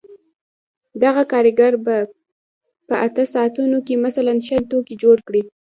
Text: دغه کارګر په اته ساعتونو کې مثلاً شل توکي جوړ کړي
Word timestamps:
دغه 1.03 1.23
کارګر 1.31 1.73
په 2.87 2.95
اته 3.05 3.23
ساعتونو 3.33 3.79
کې 3.87 4.03
مثلاً 4.05 4.33
شل 4.47 4.63
توکي 4.71 4.95
جوړ 5.03 5.17
کړي 5.27 5.41